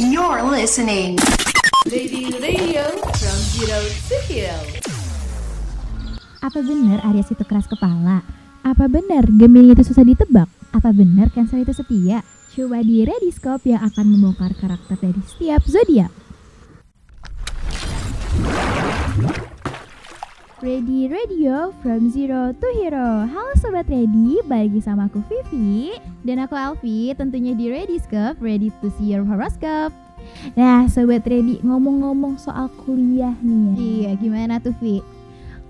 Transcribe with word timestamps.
You're 0.00 0.40
listening. 0.48 1.20
Lady 1.84 2.32
Radio 2.40 2.88
from 3.04 3.38
Zero 3.52 3.84
to 3.84 4.16
Hero. 4.32 4.56
Apa 6.40 6.64
benar 6.64 7.04
Aries 7.12 7.28
itu 7.28 7.44
keras 7.44 7.68
kepala? 7.68 8.24
Apa 8.64 8.88
benar 8.88 9.28
Gemini 9.28 9.76
itu 9.76 9.84
susah 9.84 10.00
ditebak? 10.08 10.48
Apa 10.72 10.96
benar 10.96 11.28
Cancer 11.36 11.60
itu 11.60 11.76
setia? 11.76 12.24
Coba 12.56 12.80
di 12.80 13.04
Rediscope 13.04 13.68
yang 13.68 13.84
akan 13.84 14.16
membongkar 14.16 14.56
karakter 14.56 14.96
dari 14.96 15.20
setiap 15.20 15.68
zodiak. 15.68 16.08
Ready 20.60 21.08
Radio 21.08 21.72
from 21.80 22.12
Zero 22.12 22.52
to 22.52 22.68
Hero. 22.76 23.24
Halo 23.24 23.52
Sobat 23.56 23.88
Ready, 23.88 24.44
balik 24.44 24.76
lagi 24.76 24.80
sama 24.84 25.08
aku 25.08 25.24
Vivi. 25.24 25.96
Dan 26.20 26.36
aku 26.36 26.52
Alfi, 26.52 27.16
tentunya 27.16 27.56
di 27.56 27.72
Rediscope, 27.72 28.36
ready 28.44 28.68
to 28.84 28.92
see 29.00 29.08
your 29.08 29.24
horoscope. 29.24 29.88
Nah 30.60 30.84
Sobat 30.84 31.24
Ready, 31.24 31.64
ngomong-ngomong 31.64 32.36
soal 32.36 32.68
kuliah 32.84 33.32
nih 33.40 33.56
ya. 33.56 33.72
Iya, 33.80 34.10
gimana 34.20 34.60
tuh 34.60 34.76
Vi? 34.84 35.00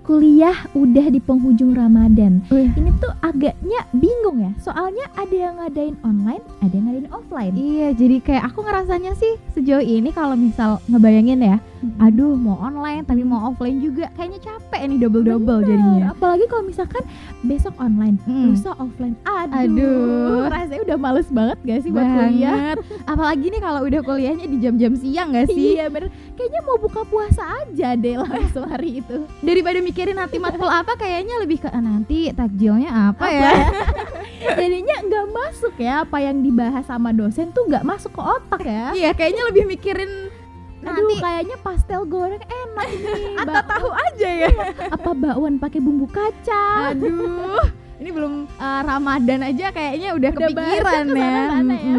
Kuliah 0.03 0.59
udah 0.75 1.07
di 1.07 1.23
penghujung 1.23 1.71
Ramadan. 1.71 2.43
Ini 2.51 2.91
tuh 2.99 3.15
agaknya 3.23 3.87
bingung 3.95 4.43
ya. 4.43 4.51
Soalnya 4.59 5.07
ada 5.15 5.31
yang 5.31 5.55
ngadain 5.55 5.95
online, 6.03 6.43
ada 6.59 6.73
yang 6.75 6.91
ngadain 6.91 7.09
offline. 7.15 7.55
Iya, 7.55 7.95
jadi 7.95 8.19
kayak 8.19 8.43
aku 8.51 8.59
ngerasanya 8.67 9.15
sih 9.15 9.39
sejauh 9.55 9.87
ini 9.87 10.11
kalau 10.11 10.35
misal 10.35 10.83
ngebayangin 10.91 11.47
ya, 11.47 11.63
aduh 11.97 12.33
mau 12.33 12.57
online 12.57 13.01
tapi 13.01 13.21
mau 13.21 13.47
offline 13.47 13.77
juga 13.77 14.05
kayaknya 14.13 14.39
capek 14.39 14.81
nih 14.85 14.97
double-double 14.99 15.59
Bener, 15.59 15.69
jadinya. 15.71 16.07
Apalagi 16.11 16.45
kalau 16.45 16.63
misalkan 16.63 17.03
besok 17.41 17.73
online, 17.75 18.15
Mm. 18.23 18.45
lusa 18.49 18.71
offline. 18.75 19.17
Aduh, 19.23 19.57
Aduh. 19.57 20.41
rasanya 20.47 20.81
udah 20.83 20.97
males 20.97 21.27
banget 21.27 21.57
gak 21.59 21.79
sih 21.79 21.89
buat 21.89 22.05
kuliah? 22.05 22.53
Banget. 22.71 22.77
Apalagi 23.03 23.45
nih 23.47 23.59
kalau 23.59 23.81
udah 23.83 24.01
kuliahnya 24.01 24.45
di 24.45 24.57
jam-jam 24.57 24.93
siang 24.93 25.29
gak 25.31 25.47
sih? 25.47 25.75
Iya 25.75 25.87
bener, 25.87 26.07
kayaknya 26.33 26.61
mau 26.61 26.77
buka 26.77 27.01
puasa 27.03 27.43
aja 27.59 27.93
deh 27.93 28.15
langsung 28.15 28.65
hari 28.71 29.01
itu. 29.01 29.25
Daripada 29.39 29.77
mikirin 29.79 30.15
nanti 30.15 30.37
matkul 30.37 30.65
apa 30.65 30.93
kayaknya 30.95 31.37
lebih 31.37 31.59
ke 31.59 31.67
"Ah, 31.67 31.79
nanti 31.79 32.29
takjilnya 32.31 33.11
apa, 33.11 33.25
ya? 33.27 33.51
Jadinya 34.57 34.95
nggak 35.01 35.25
masuk 35.29 35.73
ya 35.77 36.01
apa 36.01 36.17
yang 36.17 36.39
dibahas 36.39 36.83
sama 36.83 37.11
dosen 37.11 37.51
tuh 37.51 37.65
nggak 37.65 37.83
masuk 37.83 38.09
ke 38.11 38.21
otak 38.21 38.61
ya. 38.63 38.89
Iya, 38.91 39.09
kayaknya 39.11 39.43
lebih 39.47 39.65
mikirin 39.67 40.30
Aduh, 40.81 40.89
nanti 40.91 41.13
kayaknya 41.15 41.57
pastel 41.57 42.01
goreng 42.03 42.41
enak 42.41 42.87
nih. 43.05 43.37
atau 43.37 43.55
tahu 43.63 43.89
aja 43.91 44.29
ya. 44.39 44.49
apa 44.89 45.09
bakwan 45.11 45.55
pakai 45.55 45.79
bumbu 45.79 46.05
kacang? 46.07 46.91
Aduh. 46.91 47.61
Ini 47.95 48.09
belum 48.09 48.49
uh, 48.51 48.81
Ramadan 48.81 49.45
aja 49.45 49.69
kayaknya 49.69 50.17
udah, 50.17 50.33
Udah 50.33 50.41
kepikiran 50.41 51.05
ya. 51.11 51.53
ya. 51.69 51.95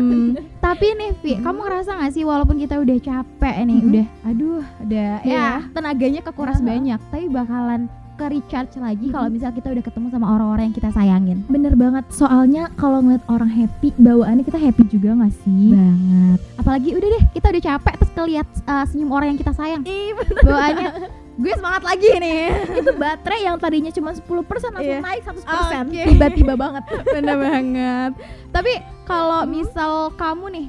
Tapi 0.59 0.87
nih 0.93 1.11
Vi, 1.17 1.33
Mm. 1.33 1.43
kamu 1.43 1.59
ngerasa 1.63 1.91
gak 1.97 2.11
sih 2.11 2.25
walaupun 2.25 2.59
kita 2.59 2.75
udah 2.77 2.99
capek 2.99 3.57
nih, 3.63 3.77
Mm-mm. 3.77 3.87
udah 3.89 4.07
aduh, 4.25 4.63
udah 4.81 5.11
Iya. 5.23 5.63
ya 5.63 5.71
tenaganya 5.71 6.21
kekuras 6.21 6.59
Aha. 6.59 6.67
banyak, 6.67 6.99
tapi 7.07 7.27
bakalan 7.29 7.87
ke 8.23 8.31
recharge 8.31 8.79
lagi 8.79 9.11
kalau 9.11 9.27
Mm-mm. 9.27 9.35
misal 9.35 9.51
kita 9.51 9.69
udah 9.69 9.83
ketemu 9.83 10.07
sama 10.09 10.27
orang-orang 10.31 10.71
yang 10.71 10.77
kita 10.77 10.91
sayangin. 10.91 11.43
Bener 11.45 11.75
banget, 11.75 12.07
soalnya 12.09 12.71
kalau 12.73 13.03
ngeliat 13.03 13.27
orang 13.27 13.51
happy, 13.51 13.91
bawaannya 13.97 14.45
kita 14.45 14.57
happy 14.57 14.87
juga 14.87 15.19
gak 15.19 15.35
sih? 15.43 15.75
Banget. 15.75 16.39
Apalagi 16.55 16.91
udah 16.93 17.09
deh, 17.11 17.25
kita 17.33 17.47
udah 17.49 17.63
capek 17.65 17.95
terus 17.97 18.13
keliat 18.13 18.47
uh, 18.65 18.85
senyum 18.87 19.11
orang 19.11 19.35
yang 19.35 19.41
kita 19.41 19.53
sayang. 19.53 19.83
Ih, 19.83 20.15
bener. 20.15 20.39
Bawaannya 20.41 20.89
gue 21.33 21.53
semangat 21.53 21.83
lagi 21.83 22.09
nih. 22.15 22.45
itu 22.79 22.91
baterai 22.93 23.41
yang 23.43 23.57
tadinya 23.57 23.91
cuma 23.91 24.13
10% 24.13 24.23
langsung 24.23 24.79
Iya. 24.85 25.01
naik 25.01 25.23
100% 25.25 25.43
Oke. 25.89 26.03
tiba-tiba 26.07 26.55
banget 26.55 26.85
Bener 27.17 27.37
banget. 27.37 28.11
Tapi 28.49 28.73
kalau 29.03 29.43
Hmm. 29.43 29.51
misal 29.51 29.91
kamu 30.15 30.45
nih 30.53 30.67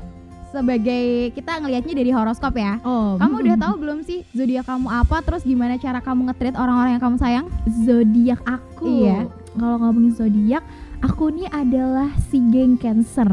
sebagai 0.54 1.04
kita 1.32 1.58
ngelihatnya 1.58 1.94
dari 1.94 2.12
horoskop 2.12 2.54
ya. 2.54 2.78
oh 2.82 3.18
Kamu 3.18 3.42
udah 3.42 3.58
tahu 3.58 3.74
belum 3.76 4.00
sih 4.02 4.22
zodiak 4.32 4.64
kamu 4.64 4.88
apa? 4.88 5.18
Terus 5.20 5.42
gimana 5.42 5.76
cara 5.76 5.98
kamu 5.98 6.30
nge-treat 6.30 6.54
orang-orang 6.54 6.92
yang 6.92 7.04
kamu 7.04 7.18
sayang? 7.18 7.46
zodiak 7.66 8.40
aku 8.44 8.86
Iya. 8.86 9.26
kalau 9.54 9.78
ngomongin 9.80 10.14
zodiak 10.14 10.64
aku 11.00 11.30
nih 11.32 11.50
adalah 11.50 12.08
si 12.24 12.38
geng 12.46 12.74
cancer 12.76 13.28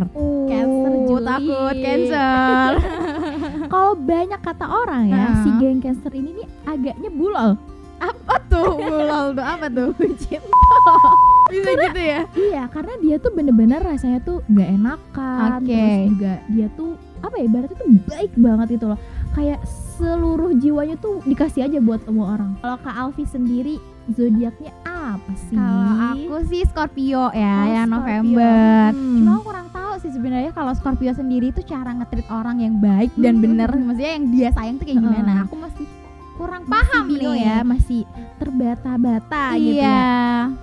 Cancer, 0.47 0.91
Oh, 0.91 1.06
Juli. 1.09 1.22
takut 1.25 1.75
cancer. 1.77 2.71
kalau 3.73 3.93
banyak 3.94 4.41
kata 4.41 4.67
orang 4.67 5.06
ya 5.06 5.17
Nah. 5.28 5.37
si 5.41 5.50
geng 5.55 5.78
cancer 5.78 6.11
ini 6.11 6.34
nih 6.34 6.49
agaknya 6.65 7.11
bulol 7.11 7.61
apa 8.00 8.34
tuh? 8.49 8.81
Bulal 8.81 9.37
tuh 9.37 9.44
apa 9.44 9.67
tuh? 9.69 9.93
Bisa 11.50 11.71
gitu 11.75 12.00
ya? 12.00 12.21
iya 12.33 12.62
karena 12.67 12.94
dia 12.97 13.19
tuh 13.19 13.31
bener-bener 13.31 13.77
rasanya 13.78 14.19
tuh 14.21 14.41
nggak 14.47 14.69
enakan 14.73 15.49
Oke. 15.59 15.67
terus 15.69 15.99
juga 16.09 16.33
dia 16.47 16.67
tuh 16.71 16.94
apa 17.20 17.34
ya 17.34 17.44
ibaratnya 17.44 17.76
tuh 17.76 17.88
baik 18.06 18.32
banget 18.34 18.69
itu 18.72 18.84
loh 18.86 18.98
kayak 19.31 19.60
seluruh 19.94 20.50
jiwanya 20.54 20.97
tuh 20.97 21.20
dikasih 21.22 21.62
aja 21.62 21.78
buat 21.78 22.00
semua 22.00 22.34
orang 22.34 22.56
kalau 22.58 22.76
kak 22.78 22.94
Alfi 22.94 23.25
sendiri 23.25 23.76
zodiaknya 24.08 24.72
apa 24.82 25.32
sih 25.38 25.54
Kalau 25.54 25.94
aku 26.10 26.34
sih 26.44 26.62
Scorpio 26.64 27.31
ya, 27.31 27.56
Oh, 27.56 27.69
Scorpio. 27.69 27.86
November. 27.86 28.91
Hmm. 28.91 29.16
Cuma 29.16 29.31
aku 29.32 29.42
kurang 29.44 29.69
tahu 29.70 29.92
sih 29.98 30.10
sebenarnya 30.10 30.50
kalau 30.50 30.72
Scorpio 30.72 31.12
sendiri 31.12 31.47
itu 31.48 31.62
cara 31.62 31.92
nge-treat 31.92 32.26
orang 32.28 32.58
yang 32.58 32.75
baik 32.76 33.12
dan 33.14 33.37
Hmm. 33.37 33.44
bener, 33.44 33.70
maksudnya 33.70 34.12
yang 34.12 34.26
dia 34.28 34.48
sayang 34.50 34.76
tuh 34.76 34.84
kayak 34.84 34.98
gimana? 34.98 35.32
aku 35.44 35.54
masih 35.56 35.87
kurang 36.41 36.62
masih 36.62 36.73
paham 36.73 37.05
bingung 37.06 37.37
nih 37.37 37.45
ya 37.45 37.56
masih 37.61 38.01
terbata-bata 38.34 39.45
gitu 39.55 39.77
Iya. 39.77 39.84
ya 39.84 40.09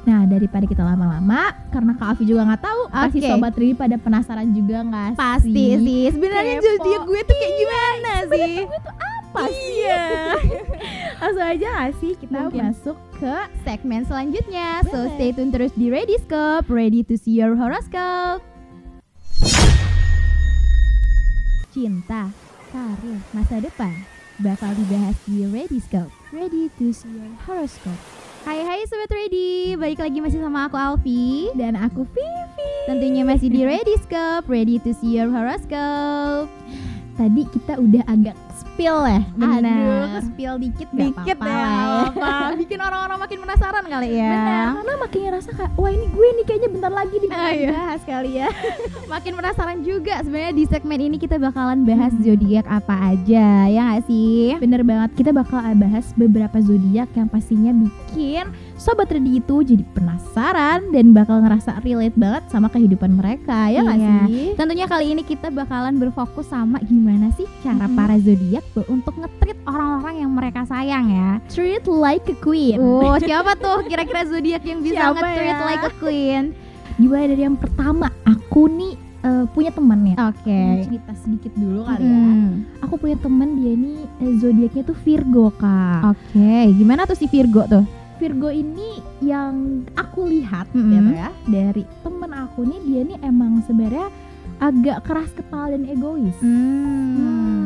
Nah 0.03 0.21
daripada 0.25 0.65
kita 0.65 0.81
lama-lama 0.81 1.41
karena 1.69 1.91
Kak 1.93 2.07
Alfi 2.09 2.25
juga 2.25 2.41
nggak 2.43 2.63
tahu 2.63 2.81
pasti 2.89 3.17
Oke. 3.19 3.27
sobat 3.27 3.53
Riri 3.53 3.73
pada 3.73 3.95
penasaran 3.95 4.49
juga 4.49 4.77
nggak 4.81 5.09
Pasti 5.13 5.53
sih? 5.53 5.77
sih. 5.77 6.03
Sebenarnya 6.09 6.57
zodiak 6.57 7.01
gue 7.03 7.21
tuh 7.21 7.35
kayak 7.35 7.53
gimana 7.55 8.11
sih? 8.25 8.53
Gue 8.63 8.79
tuh 8.81 8.95
apa 8.97 9.41
sih? 9.45 9.69
Iya. 9.77 10.05
Langsung 11.19 11.45
aja 11.47 11.67
nggak 11.67 11.93
sih 11.95 12.11
kita 12.15 12.37
Mungkin. 12.41 12.61
masuk 12.63 12.97
ke 13.15 13.35
Segmen 13.61 14.01
selanjutnya. 14.03 14.69
So 14.83 15.13
stay 15.13 15.29
tune 15.31 15.49
terus 15.49 15.73
di 15.73 15.87
Rediscope, 15.87 16.65
ready 16.67 17.01
to 17.03 17.15
see 17.15 17.35
your 17.35 17.53
horoscope. 17.53 18.41
cinta, 21.69 22.33
karir, 22.67 23.21
masa 23.29 23.61
depan 23.61 23.93
bakal 24.41 24.69
dibahas 24.77 25.17
di 25.25 25.45
Rediscope. 25.49 26.13
Ready 26.29 26.69
to 26.77 26.93
see 26.93 27.09
your 27.09 27.33
horoscope. 27.45 27.97
Hai 28.47 28.63
hai 28.63 28.79
sobat 28.87 29.11
ready, 29.11 29.75
balik 29.75 29.99
lagi 29.99 30.23
masih 30.23 30.39
sama 30.39 30.71
aku 30.71 30.77
Alfi. 30.79 31.51
Dan 31.57 31.75
aku 31.75 32.07
Vivi. 32.15 32.71
Tentunya 32.87 33.27
masih 33.27 33.51
di 33.51 33.67
Rediscope, 33.67 34.47
ready 34.47 34.79
to 34.79 34.95
see 34.95 35.19
your 35.19 35.27
horoscope. 35.27 36.47
Tadi 37.17 37.43
kita 37.49 37.81
udah 37.81 38.03
agak 38.07 38.37
spill 38.57 38.97
ya. 39.03 39.21
Aduh, 39.37 40.17
spill 40.23 40.55
dikit 40.57 40.89
gak 40.89 40.99
Dikit 41.07 41.37
apa-apa 41.37 41.47
ya, 41.47 41.61
ya. 41.61 42.01
apa. 42.03 42.33
Bikin 42.61 42.79
orang-orang 42.79 43.19
makin 43.19 43.37
penasaran 43.39 43.85
kali 43.85 44.09
ya. 44.11 44.31
Benar, 44.31 44.65
karena 44.75 44.93
makin 44.97 45.19
ngerasa 45.23 45.49
kayak 45.51 45.71
wah 45.75 45.89
ini 45.89 46.05
gue 46.07 46.27
nih 46.33 46.45
kayaknya 46.45 46.69
bentar 46.69 46.91
lagi 46.91 47.15
Ah, 47.27 47.49
iya. 47.49 47.69
dibahas 47.69 48.01
kali 48.03 48.31
ya. 48.35 48.47
Makin 49.13 49.33
penasaran 49.33 49.79
juga 49.81 50.19
sebenarnya 50.19 50.53
di 50.53 50.65
segmen 50.65 50.99
ini 51.01 51.17
kita 51.17 51.37
bakalan 51.37 51.83
bahas 51.83 52.09
Hmm. 52.09 52.23
zodiak 52.25 52.65
apa 52.65 52.95
aja 53.09 53.47
ya 53.67 53.81
gak 53.89 54.03
sih? 54.05 54.55
Bener 54.57 54.81
banget, 54.81 55.13
kita 55.13 55.31
bakal 55.31 55.59
bahas 55.75 56.09
beberapa 56.13 56.57
zodiak 56.57 57.07
yang 57.13 57.27
pastinya 57.27 57.71
bikin 57.71 58.47
sobat 58.75 59.09
ready 59.09 59.37
itu 59.37 59.61
jadi 59.63 59.83
penasaran 59.91 60.89
dan 60.89 61.11
bakal 61.11 61.39
ngerasa 61.39 61.77
relate 61.79 62.15
banget 62.15 62.43
sama 62.47 62.67
kehidupan 62.67 63.11
mereka 63.11 63.67
ya 63.67 63.83
Iya. 63.83 64.25
sih? 64.25 64.47
Tentunya 64.53 64.85
kali 64.85 65.05
ini 65.09 65.21
kita 65.21 65.49
bakalan 65.49 65.95
berfokus 65.95 66.47
sama 66.47 66.79
gimana 66.81 67.29
sih 67.31 67.45
cara 67.59 67.85
Mhm. 67.85 67.93
para 67.93 68.15
zodiak 68.17 68.46
be- 68.73 68.87
untuk 68.87 69.13
nge-treat 69.15 69.59
orang-orang 69.67 70.15
yang 70.23 70.31
mereka 70.31 70.61
sayang 70.63 71.05
ya. 71.11 71.29
Treat 71.51 71.83
like 71.85 72.25
a 72.31 72.35
queen. 72.39 72.79
Oh, 72.79 73.17
siapa 73.19 73.53
tuh 73.55 73.83
kira-kira 73.85 74.23
zodiak 74.23 74.63
yang 74.63 74.79
bisa 74.79 75.11
nge-treat 75.11 75.57
ya? 75.59 75.65
like 75.65 75.83
a 75.83 75.93
queen? 75.99 76.55
Gimana 76.97 77.23
dari 77.29 77.43
yang 77.43 77.57
pertama? 77.59 78.07
Aku 78.25 78.65
nih 78.65 78.93
eh, 79.21 79.45
punya 79.51 79.69
teman 79.69 79.99
ya. 80.07 80.15
Oke. 80.31 80.49
Mau 80.49 80.81
cerita 80.81 81.11
sedikit 81.19 81.53
dulu 81.53 81.85
kali 81.85 82.05
ya. 82.07 82.17
Hmm. 82.17 82.49
Aku 82.81 82.95
punya 82.97 83.17
teman 83.19 83.49
dia 83.59 83.73
nih 83.75 83.99
eh, 84.23 84.33
zodiaknya 84.41 84.83
tuh 84.87 84.97
Virgo 85.03 85.53
kak. 85.55 86.01
Oke, 86.15 86.53
gimana 86.73 87.05
tuh 87.05 87.17
si 87.17 87.29
Virgo 87.29 87.67
tuh? 87.67 87.85
Virgo 88.17 88.49
ini 88.49 88.97
yang 89.21 89.85
aku 89.93 90.25
lihat 90.25 90.65
Mm-mm. 90.73 90.89
gitu 90.89 91.11
ya 91.13 91.29
dari 91.45 91.83
temen 92.01 92.33
aku 92.33 92.65
nih 92.65 92.79
dia 92.81 93.01
nih 93.13 93.17
emang 93.21 93.61
sebenarnya 93.69 94.09
agak 94.57 95.05
keras 95.05 95.29
kepala 95.37 95.77
dan 95.77 95.85
egois. 95.85 96.33
Hmm. 96.41 97.56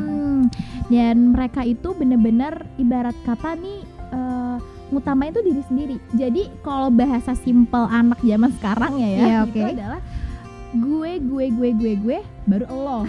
Dan 0.91 1.31
mereka 1.31 1.63
itu 1.63 1.95
bener-bener 1.95 2.67
ibarat 2.75 3.15
kata 3.23 3.55
nih 3.55 3.79
eh, 4.11 4.57
ngutamain 4.91 5.31
tuh 5.31 5.39
diri 5.39 5.63
sendiri. 5.63 5.95
Jadi 6.11 6.51
kalau 6.59 6.91
bahasa 6.91 7.31
simpel 7.33 7.87
anak 7.87 8.19
zaman 8.19 8.51
sekarang 8.51 8.99
ya 8.99 9.07
ya 9.07 9.15
Iya, 9.17 9.37
itu 9.39 9.47
oke. 9.47 9.61
adalah 9.71 10.01
gue 10.71 11.11
gue 11.19 11.45
gue 11.51 11.69
gue 11.75 11.93
gue 11.99 12.17
baru 12.41 12.65
lo. 12.67 12.99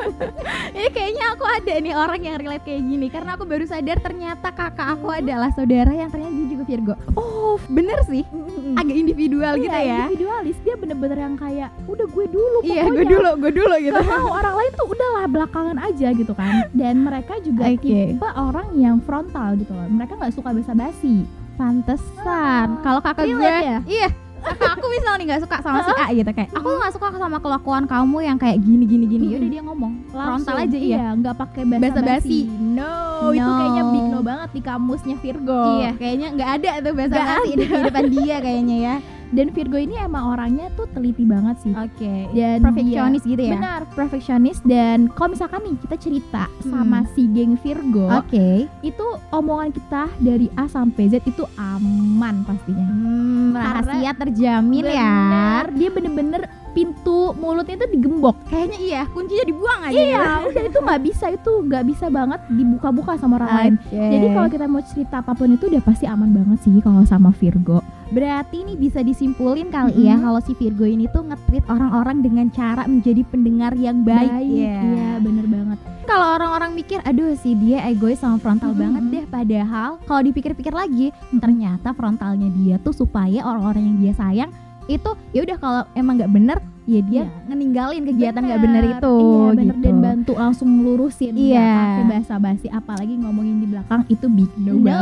Ini 0.76 0.88
kayaknya 0.90 1.24
aku 1.32 1.44
ada 1.46 1.74
nih 1.78 1.94
orang 1.94 2.20
yang 2.20 2.36
relate 2.36 2.62
kayak 2.62 2.82
gini 2.82 3.06
karena 3.06 3.34
aku 3.34 3.46
baru 3.46 3.62
sadar 3.62 3.98
ternyata 3.98 4.50
kakak 4.50 4.98
aku 4.98 5.06
adalah 5.08 5.54
saudara 5.54 5.90
yang 5.90 6.10
ternyata 6.10 6.34
dia 6.34 6.48
juga 6.50 6.64
Virgo. 6.66 6.94
Oh, 7.14 7.56
bener 7.66 8.02
sih. 8.04 8.26
Agak 8.74 8.96
individual 8.96 9.54
gitu 9.56 9.70
Iya, 9.70 9.80
ya. 9.80 10.00
individualis 10.04 10.58
dia 10.60 10.74
bener-bener 10.74 11.18
yang 11.20 11.34
kayak 11.34 11.70
udah 11.86 12.06
gue 12.06 12.26
dulu 12.26 12.58
Iya, 12.62 12.82
gue 12.84 12.90
pokoknya. 12.90 13.10
dulu, 13.10 13.30
gue 13.38 13.52
dulu 13.54 13.74
gitu. 13.80 14.00
Mau 14.00 14.28
orang 14.30 14.54
lain 14.58 14.72
tuh 14.74 14.86
udahlah 14.90 15.24
belakangan 15.26 15.78
aja 15.80 16.08
gitu 16.10 16.32
kan 16.34 16.52
dan 16.70 16.94
mereka 17.00 17.38
juga 17.40 17.70
Oke. 17.70 17.78
tipe 18.12 18.28
orang 18.30 18.68
yang 18.74 18.98
frontal 18.98 19.54
gitu 19.54 19.70
loh 19.70 19.86
mereka 19.86 20.18
nggak 20.18 20.34
suka 20.34 20.50
basa-basi 20.50 21.22
Pantesan. 21.54 22.80
Kalau 22.80 23.04
kakak 23.04 23.28
gue, 23.28 23.44
ya? 23.44 23.78
iya. 23.84 24.08
Kakak 24.40 24.70
aku 24.74 24.86
misal 24.88 25.12
nih 25.14 25.24
nggak 25.26 25.42
suka 25.42 25.56
sama 25.60 25.78
si 25.80 25.92
A 25.92 26.06
gitu 26.10 26.30
kayak, 26.30 26.50
aku 26.50 26.68
nggak 26.70 26.92
suka 26.92 27.06
sama 27.12 27.38
kelakuan 27.38 27.84
kamu 27.84 28.16
yang 28.22 28.36
kayak 28.36 28.58
gini 28.58 28.84
gini 28.84 29.04
gini. 29.04 29.24
Mm-mm. 29.26 29.34
Yaudah 29.36 29.50
dia 29.50 29.62
ngomong, 29.62 29.92
frontal 30.08 30.28
Langsung, 30.34 30.56
aja 30.58 30.78
iya. 30.78 30.96
iya 30.96 31.06
nggak 31.12 31.34
pakai 31.36 31.62
Basa-basi. 31.62 31.84
basa-basi 31.84 32.38
no, 32.58 32.94
itu 33.30 33.40
No. 33.42 33.54
kayaknya 33.54 33.82
big 33.86 34.06
no 34.06 34.18
banget 34.20 34.48
di 34.50 34.60
kamusnya 34.60 35.16
Virgo 35.16 35.62
Iya, 35.76 35.90
kayaknya 35.94 36.28
nggak 36.32 36.50
ada 36.56 36.70
tuh 36.80 36.92
bahasa 36.94 37.12
Nggak 37.12 37.26
basi 37.30 37.50
di 37.50 37.64
kehidupan 37.64 38.04
dia 38.10 38.36
kayaknya 38.38 38.76
ya. 38.78 38.96
Dan 39.30 39.46
Virgo 39.48 39.76
ini 39.76 39.94
emang 39.96 40.26
orangnya 40.28 40.66
tuh 40.72 40.86
teliti 40.88 41.22
banget 41.22 41.56
sih 41.60 41.70
Oke. 41.72 42.28
dan 42.32 42.58
Perfeksionis 42.60 43.22
gitu 43.22 43.38
ya. 43.40 43.54
benar 43.54 43.80
perfeksionis 43.88 44.58
dan 44.60 45.06
kalau 45.08 45.32
misalkan 45.32 45.60
nih 45.62 45.76
kita 45.80 45.96
cerita 45.96 46.42
sama 46.60 47.06
si 47.08 47.26
geng 47.26 47.54
Virgo 47.56 48.10
Oke. 48.10 48.66
itu 48.80 49.06
omongan 49.30 49.70
kita 49.70 50.10
dari 50.18 50.50
A 50.54 50.66
sampai 50.66 51.06
Z 51.08 51.22
itu 51.24 51.42
aman 51.56 52.42
pastinya 52.42 52.86
Hmm, 52.90 53.52
rahasia 53.52 54.12
terjamin 54.12 54.84
ya. 54.84 55.10
Bener, 55.10 55.64
dia 55.72 55.88
bener-bener 55.88 56.42
pintu 56.70 57.34
mulutnya 57.34 57.74
itu 57.76 57.88
digembok 57.90 58.36
Kayaknya 58.46 58.78
iya, 58.78 59.02
kuncinya 59.06 59.42
dibuang 59.42 59.80
aja. 59.82 59.94
iya 59.96 60.22
udah 60.40 60.62
itu 60.64 60.78
nggak 60.80 61.02
bisa 61.02 61.26
itu 61.28 61.52
nggak 61.60 61.84
bisa 61.84 62.06
banget 62.08 62.40
dibuka-buka 62.48 63.14
sama 63.16 63.36
orang 63.36 63.50
lain 63.52 63.74
jadi 63.90 64.26
kalau 64.30 64.48
kita 64.48 64.66
mau 64.66 64.78
cerita 64.80 65.18
apa 65.18 65.32
pun 65.32 65.50
itu 65.50 65.66
udah 65.66 65.82
pasti 65.82 66.04
aman 66.04 66.30
banget 66.30 66.58
sih 66.60 66.78
kalau 66.78 67.02
sama 67.02 67.30
Virgo 67.32 67.82
Berarti 68.10 68.56
ini 68.60 68.74
bisa 68.74 69.00
disimpulin 69.00 69.68
kali 69.68 69.94
ya 70.02 70.14
Mhm. 70.14 70.22
kalau 70.24 70.40
si 70.40 70.52
Virgo 70.52 70.82
ini 70.82 71.06
tuh 71.06 71.22
nge-treat 71.24 71.62
orang-orang 71.64 72.20
dengan 72.20 72.46
cara 72.48 72.82
menjadi 72.84 73.22
pendengar 73.24 73.72
yang 73.74 74.02
baik. 74.02 74.30
ya. 74.42 74.82
iya 74.82 75.10
bener 75.16 75.46
banget 75.46 75.78
Kalau 76.02 76.26
orang-orang 76.34 76.74
mikir, 76.74 76.98
aduh 77.00 77.30
sih 77.34 77.54
dia 77.54 77.86
egois 77.86 78.18
sama 78.18 78.34
frontal 78.36 78.70
Mhm. 78.70 78.80
banget 78.80 79.02
deh. 79.06 79.24
Padahal 79.28 80.02
kalau 80.02 80.22
dipikir-pikir 80.24 80.72
lagi, 80.72 81.14
ternyata 81.32 81.92
frontalnya 81.92 82.50
dia 82.52 82.76
tuh 82.76 82.90
supaya 82.92 83.40
orang-orang 83.40 83.84
yang 83.84 83.98
dia 84.00 84.14
sayang 84.14 84.50
itu 84.86 85.06
ya 85.30 85.40
udah 85.40 85.56
kalau 85.56 85.82
emang 85.94 86.18
nggak 86.18 86.32
bener 86.32 86.58
ya 86.84 86.98
dia 87.00 87.22
Iya. 87.22 87.46
ngeninggalin 87.46 88.02
kegiatan 88.04 88.42
nggak 88.42 88.58
bener 88.60 88.82
itu. 88.88 89.14
iya 89.14 89.54
bener 89.54 89.66
gitu. 89.70 89.84
dan 89.84 89.96
bantu 90.00 90.32
langsung 90.34 90.82
lurusin 90.82 91.30
Iya. 91.32 91.70
pakai 91.70 92.04
basa-basi 92.10 92.66
apalagi 92.68 93.14
ngomongin 93.14 93.62
di 93.62 93.66
belakang 93.68 94.02
itu 94.08 94.26
big 94.26 94.50
no, 94.56 94.74
No. 94.74 94.98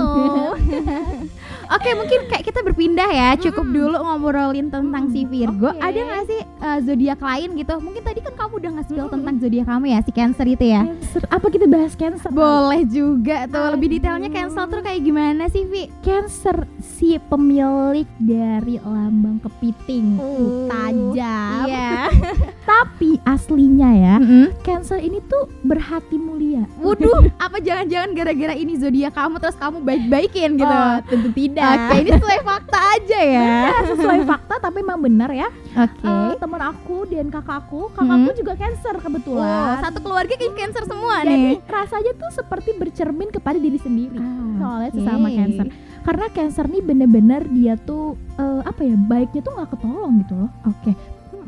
Oke 1.68 1.92
mungkin 1.92 2.20
kayak 2.26 2.44
kita 2.44 2.60
berpindah 2.62 3.08
ya. 3.08 3.28
Cukup 3.36 3.68
dulu 3.68 3.92
ngobrolin 3.94 4.68
tentang 4.68 5.08
si 5.08 5.22
Virgo. 5.22 5.68
Oke. 5.68 5.80
Ada 5.80 6.00
gak 6.00 6.24
sih 6.24 6.40
eh, 6.40 6.78
zodiak 6.80 7.20
lain 7.20 7.48
gitu? 7.54 7.74
Mungkin 7.76 8.02
tadi 8.02 8.20
kan 8.20 8.34
kamu 8.34 8.52
udah 8.56 8.70
nge-spill 8.76 9.04
Mm-mm. 9.04 9.14
tentang 9.14 9.34
zodiak 9.36 9.66
kamu 9.66 9.84
ya 9.86 9.98
Si 10.00 10.10
Cancer 10.10 10.46
itu 10.46 10.64
ya. 10.64 10.82
Cancer. 10.82 11.22
Apa 11.28 11.46
kita 11.48 11.66
bahas 11.66 11.92
Cancer? 11.92 12.30
Boleh 12.30 12.82
juga 12.84 13.44
tuh. 13.46 13.76
Lebih 13.76 13.88
Aduh. 13.88 13.96
detailnya 14.00 14.30
Cancer 14.30 14.64
tuh 14.64 14.80
kayak 14.80 15.00
gimana 15.00 15.44
sih 15.46 15.64
Vi? 15.64 15.92
Cancer 16.00 16.56
si 16.80 17.20
pemilik 17.20 18.08
dari 18.16 18.80
lambang 18.80 19.36
kepiting. 19.38 20.16
Uh, 20.16 20.66
tajam. 20.66 21.66
Iya 21.68 21.92
tapi 22.68 23.16
aslinya 23.24 23.90
ya 23.96 24.14
Mm-mm. 24.20 24.52
Cancer 24.60 25.00
ini 25.00 25.24
tuh 25.24 25.48
berhati 25.64 26.20
mulia. 26.20 26.68
Waduh 26.76 27.24
Apa 27.48 27.64
jangan-jangan 27.64 28.12
gara-gara 28.12 28.52
ini 28.52 28.76
zodiak 28.76 29.16
kamu 29.16 29.40
Terus 29.40 29.56
kamu 29.56 29.80
baik-baikin 29.80 30.60
gitu? 30.60 30.68
Oh, 30.68 31.00
tentu 31.08 31.28
tidak. 31.32 31.88
Oke 31.88 31.94
ini 32.04 32.10
sesuai 32.12 32.40
fakta 32.44 32.78
aja 33.00 33.18
ya. 33.24 33.52
Benar, 33.64 33.82
sesuai 33.96 34.20
fakta 34.28 34.54
tapi 34.60 34.84
memang 34.84 35.00
benar 35.00 35.30
ya. 35.32 35.48
Oke. 35.80 36.04
Eh, 36.04 36.32
temen 36.36 36.60
aku 36.60 36.96
dan 37.08 37.26
kakakku 37.32 37.88
kakakku 37.96 38.30
juga 38.36 38.52
Cancer 38.60 38.94
Wow, 38.98 39.04
kebetulan 39.08 39.80
satu 39.80 39.98
keluarga 40.04 40.34
kayak 40.36 40.54
Cancer 40.58 40.84
semua 40.84 41.14
jadi 41.24 41.56
nih. 41.56 41.56
rasanya 41.64 42.12
tuh 42.20 42.30
seperti 42.36 42.70
bercermin 42.76 43.32
kepada 43.32 43.56
diri 43.56 43.80
sendiri. 43.80 44.20
Soalnya 44.60 44.90
oke. 44.92 44.96
sesama 45.00 45.28
Cancer. 45.32 45.66
Karena 46.04 46.26
Cancer 46.36 46.66
nih 46.68 46.82
bener-bener 46.84 47.42
dia 47.48 47.74
tuh 47.80 48.12
eh, 48.36 48.60
apa 48.60 48.80
ya 48.84 48.96
baiknya 48.98 49.40
tuh 49.40 49.52
nggak 49.56 49.70
ketolong 49.72 50.12
gitu 50.20 50.34
loh. 50.36 50.50
Oke 50.68 50.92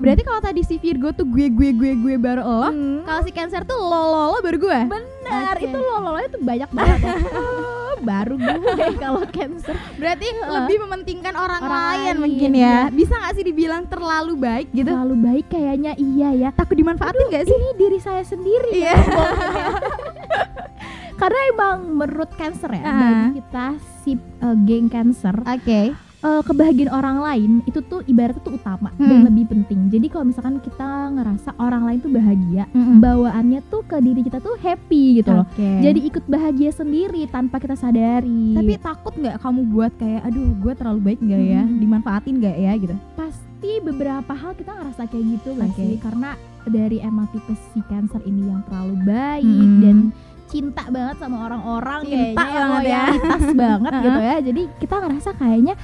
Berarti 0.00 0.22
kalau 0.22 0.40
tadi 0.40 0.60
si 0.60 0.76
Virgo 0.76 1.12
tuh 1.12 1.24
gue 1.24 1.46
gue 1.46 1.70
gue 1.70 1.92
gue 1.94 2.14
baru 2.16 2.40
lo 2.40 2.66
Hmm, 2.66 3.04
Kalau 3.04 3.20
si 3.20 3.30
Cancer 3.30 3.62
tuh 3.62 3.76
lo 3.76 4.02
lo 4.06 4.24
lo 4.30 4.38
baru 4.40 4.56
gue 4.58 4.80
benar 4.88 5.54
Oke. 5.54 5.66
itu 5.66 5.76
lo 5.76 5.96
lo 6.00 6.16
itu 6.18 6.38
banyak 6.38 6.70
banget 6.70 6.98
ya. 7.00 7.12
Oh, 7.90 8.00
baru 8.00 8.34
gue 8.34 8.56
kalau 9.04 9.22
Cancer 9.26 9.76
Berarti 9.94 10.24
lebih 10.24 10.76
mementingkan 10.80 11.34
orang, 11.34 11.60
Orang 11.60 11.68
lain, 11.68 12.00
lain, 12.00 12.16
mungkin 12.18 12.50
ya 12.54 12.88
Bisa 12.88 13.12
gak 13.14 13.34
sih 13.34 13.44
dibilang 13.44 13.84
terlalu 13.84 14.34
baik 14.34 14.72
gitu 14.72 14.88
terlalu 14.88 15.16
baik 15.20 15.46
kayaknya 15.48 15.92
iya 15.94 16.28
ya 16.32 16.48
Takut 16.50 16.74
dimanfaatin 16.74 17.28
gak 17.28 17.44
sih? 17.44 17.52
ini 17.52 17.68
diri 17.76 17.98
saya 17.98 18.22
sendiri 18.22 18.72
Iya. 18.74 18.96
karena 21.20 21.40
emang 21.50 21.76
menurut 21.92 22.32
Cancer 22.32 22.72
ya 22.72 22.80
Ah. 22.80 22.96
bagi 22.96 23.28
kita 23.36 23.66
si 24.00 24.12
eh, 24.16 24.56
geng 24.64 24.88
Cancer 24.88 25.36
Oke 25.42 25.92
eh, 26.20 26.42
kebahagiaan 26.42 26.90
orang 26.90 27.18
lain 27.18 27.50
itu 27.64 27.80
tuh 27.82 28.04
ibaratnya 28.04 28.40
tuh 28.40 28.54
utama 28.54 28.92
Hmm. 28.92 29.08
dan 29.08 29.18
lebih 29.24 29.44
penting. 29.46 29.88
Jadi 29.88 30.06
kalau 30.06 30.26
misalkan 30.26 30.56
kita 30.58 30.88
ngerasa 31.10 31.50
orang 31.56 31.82
lain 31.82 31.98
tuh 31.98 32.10
bahagia, 32.10 32.64
bawaannya 32.74 33.60
tuh 33.66 33.82
ke 33.82 33.96
diri 33.98 34.20
kita 34.20 34.38
tuh 34.38 34.54
happy 34.54 35.18
gitu 35.18 35.32
loh. 35.32 35.46
Oke 35.46 35.68
Jadi 35.80 36.00
ikut 36.04 36.24
bahagia 36.26 36.70
sendiri 36.70 37.24
tanpa 37.26 37.56
kita 37.56 37.72
sadari. 37.72 38.52
Tapi 38.52 38.72
takut 38.76 39.14
gak 39.14 39.38
kamu 39.38 39.60
buat 39.66 39.92
kayak 39.94 40.20
Aduh 40.22 40.52
gue 40.54 40.72
terlalu 40.74 41.00
baik 41.02 41.20
gak 41.20 41.40
ya? 41.40 41.62
Hmm. 41.62 41.78
Dimanfaatin 41.78 42.34
gak 42.38 42.56
ya 42.58 42.72
gitu 42.76 42.94
pasti 43.14 43.72
beberapa 43.78 44.32
hal 44.32 44.52
kita 44.54 44.72
ngerasa 44.72 45.04
kayak 45.06 45.24
gitu 45.30 45.48
nggak 45.52 45.70
Oke. 45.70 45.78
sih? 45.78 45.96
Karena 45.98 46.30
dari 46.62 46.98
emang 46.98 47.28
tipe 47.28 47.52
si 47.70 47.80
Cancer 47.82 48.20
ini 48.22 48.44
yang 48.46 48.60
terlalu 48.62 48.96
baik 49.02 49.44
Hmm. 49.66 49.80
dan 49.80 49.96
cinta 50.46 50.82
banget 50.84 51.16
sama 51.16 51.46
orang-orang 51.46 52.00
Cinta 52.02 52.16
kayaknya, 52.34 52.40
banget 52.56 52.82
ya. 52.82 53.02
loyalitas 53.06 53.44
banget 53.54 53.92
gitu 54.04 54.20
ya. 54.20 54.36
Jadi 54.42 54.62
kita 54.76 54.94
ngerasa 54.98 55.30
kayaknya 55.34 55.74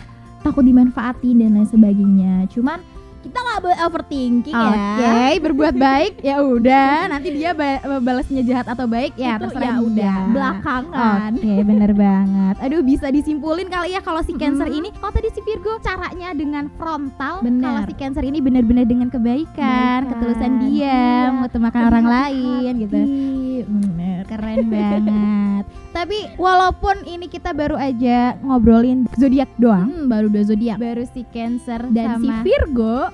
takut 0.46 0.62
dimanfaatin 0.62 1.36
dan 1.36 1.50
lain 1.52 1.66
sebagainya. 1.66 2.34
Cuman 2.48 2.78
kita 3.18 3.42
nggak 3.42 3.58
boleh 3.58 3.78
overthinking 3.82 4.54
Oke, 4.54 5.02
ya. 5.02 5.34
berbuat 5.42 5.74
baik 5.74 6.22
ya 6.22 6.38
udah. 6.38 7.10
Nanti 7.10 7.34
dia 7.34 7.50
ba- 7.50 7.82
balasnya 7.98 8.38
jahat 8.40 8.70
atau 8.70 8.86
baik 8.86 9.18
ya 9.18 9.34
Itu 9.34 9.50
terserah 9.50 9.66
ya 9.66 9.74
dia. 9.74 9.82
udah 9.82 10.14
belakangan. 10.30 11.30
Oke, 11.34 11.54
bener 11.60 11.90
banget. 11.90 12.54
Aduh, 12.62 12.80
bisa 12.80 13.10
disimpulin 13.10 13.66
kali 13.66 13.92
ya 13.92 14.00
kalau 14.00 14.22
si 14.22 14.30
Cancer 14.32 14.70
ini. 14.70 14.94
Kalau 14.94 15.10
tadi 15.10 15.28
si 15.28 15.42
Virgo 15.42 15.74
caranya 15.80 16.30
dengan 16.32 16.70
frontal, 16.72 17.42
kalau 17.42 17.80
si 17.82 17.94
Cancer 17.94 18.22
ini 18.22 18.38
benar-benar 18.38 18.86
dengan 18.86 19.10
kebaikan, 19.10 19.50
Kebaikan. 19.50 20.00
ketulusan 20.08 20.52
dia, 20.62 20.86
Iya. 20.86 21.34
mengutamakan 21.34 21.82
orang 21.84 22.06
lain 22.06 22.72
gitu. 22.78 22.98
Bener. 23.66 24.15
Keren 24.36 24.58
banget. 24.68 25.64
Tapi 25.90 26.18
walaupun 26.36 27.02
ini 27.02 27.24
kita 27.24 27.50
baru 27.50 27.74
aja 27.74 28.36
ngobrolin 28.38 29.08
zodiak 29.14 29.48
doang, 29.56 29.88
Hmm, 29.88 30.06
baru 30.06 30.28
dua 30.28 30.44
zodiak 30.44 30.76
baru 30.76 31.08
si 31.08 31.24
Cancer 31.26 31.88
dan 31.88 32.20
si 32.20 32.28
sama 32.28 32.42
Virgo 32.42 33.08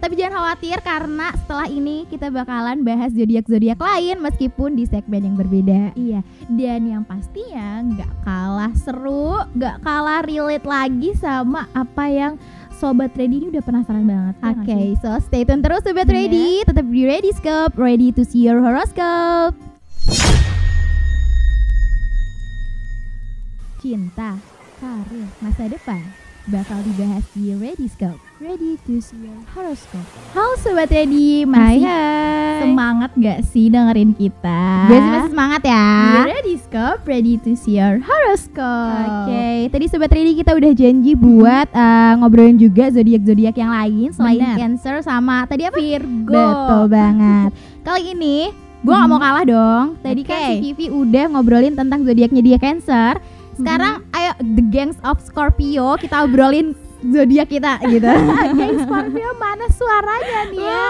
Tapi 0.00 0.16
jangan 0.16 0.32
khawatir 0.34 0.80
karena 0.80 1.28
setelah 1.34 1.68
ini 1.68 2.08
kita 2.08 2.28
bakalan 2.28 2.80
bahas 2.80 3.12
zodiak-zodiak 3.12 3.76
lain 3.76 4.16
meskipun 4.18 4.72
di 4.72 4.84
segmen 4.84 5.20
yang 5.22 5.36
berbeda. 5.36 5.92
Iya, 5.92 6.24
dan 6.48 6.88
yang 6.88 7.04
pastinya 7.04 7.84
nggak 7.84 8.08
kalah 8.22 8.72
seru, 8.74 9.44
nggak 9.52 9.76
kalah 9.80 10.24
relate 10.24 10.64
lagi 10.64 11.12
sama 11.12 11.68
apa 11.74 12.04
yang 12.06 12.32
Sobat 12.72 13.12
Ready 13.12 13.44
ini 13.44 13.46
udah 13.52 13.60
penasaran 13.60 14.08
banget. 14.08 14.34
ya 14.40 14.48
Oke, 14.50 14.72
sih? 14.72 14.88
so 14.96 15.12
stay 15.20 15.44
tune 15.44 15.60
terus 15.60 15.84
Sobat 15.84 16.08
Iya. 16.08 16.16
Ready, 16.16 16.48
tetap 16.64 16.86
di 16.86 17.02
Ready 17.04 17.30
Scope, 17.30 17.76
ready 17.76 18.08
to 18.08 18.24
see 18.24 18.40
your 18.40 18.56
horoscope. 18.56 19.52
Cinta, 23.80 24.36
karir, 24.76 25.24
masa 25.40 25.64
depan 25.64 26.04
bakal 26.52 26.76
dibahas 26.84 27.24
di 27.32 27.56
Ready 27.56 27.88
Scope. 27.88 28.20
Ready 28.36 28.76
to 28.84 29.00
see 29.00 29.16
your 29.24 29.40
horoscope. 29.56 30.04
Halo 30.36 30.52
Sobat 30.60 30.92
Ready, 30.92 31.48
masih 31.48 31.88
hai. 31.88 32.60
semangat 32.60 33.10
gak 33.16 33.40
sih 33.48 33.72
dengerin 33.72 34.12
kita? 34.12 34.84
Gue 34.84 35.00
sih 35.00 35.10
masih 35.16 35.32
semangat 35.32 35.62
ya. 35.64 35.88
Di 35.88 36.20
Ready 36.28 36.54
Scope, 36.60 37.00
ready 37.08 37.40
to 37.40 37.56
see 37.56 37.80
your 37.80 38.04
horoscope. 38.04 39.24
Oke, 39.24 39.72
tadi 39.72 39.84
Sobat 39.88 40.12
Ready 40.12 40.36
kita 40.36 40.52
udah 40.60 40.72
janji 40.76 41.12
buat 41.16 41.72
uh, 41.72 42.12
ngobrolin 42.20 42.60
juga 42.60 42.92
zodiak-zodiak 42.92 43.56
yang 43.56 43.72
lain 43.72 44.08
selain 44.12 44.44
Benar. 44.44 44.56
Cancer 44.60 44.96
sama 45.00 45.48
tadi 45.48 45.64
apa? 45.64 45.80
Virgo. 45.80 46.36
Betul 46.36 46.84
banget. 46.92 47.50
Kali 47.88 48.12
ini 48.12 48.52
gue 48.84 48.92
nggak 48.92 49.08
mau 49.08 49.20
kalah 49.20 49.44
dong. 49.48 49.86
Tadi 50.04 50.20
kan 50.20 50.36
Oke. 50.36 50.48
si 50.52 50.54
Vivi 50.68 50.86
udah 50.92 51.32
ngobrolin 51.32 51.72
tentang 51.72 52.04
zodiaknya 52.04 52.44
dia 52.44 52.60
Cancer. 52.60 53.39
Sekarang 53.60 53.94
ayo 54.10 54.30
the 54.40 54.64
gangs 54.64 54.96
of 55.02 55.20
Scorpio 55.20 55.94
kita 55.96 56.24
obrolin 56.24 56.72
zodiak 57.02 57.48
kita 57.48 57.80
gitu. 57.82 58.08
Geng 58.58 58.76
Scorpio 58.78 59.28
mana 59.36 59.66
suaranya 59.68 60.40
nih 60.48 60.60
ya? 60.60 60.88